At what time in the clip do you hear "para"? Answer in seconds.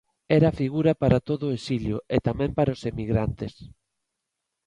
1.01-1.23, 2.57-2.75